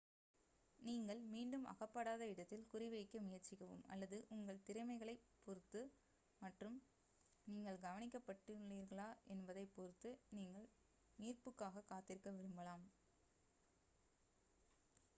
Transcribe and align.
நீங்கள் 0.79 1.19
மீண்டும் 1.25 1.65
அகப்படாத 1.71 2.21
இடத்தில் 2.27 2.65
குறிவைக்க 2.71 3.19
முயற்சிக்கவும் 3.19 3.83
அல்லது 3.87 4.17
உங்கள் 4.29 4.63
திறமைகளைப் 4.67 5.27
பொறுத்து 5.43 5.81
மற்றும் 6.41 6.79
நீங்கள் 7.47 7.79
கவனிக்கப்பட்டுள்ளீர்களா 7.83 9.07
என்பதைப் 9.27 9.75
பொறுத்து 9.75 10.11
நீங்கள் 10.31 10.67
மீட்புக்காகக் 11.19 11.89
காத்திருக்க 11.91 12.31
விரும்பலாம் 12.31 12.87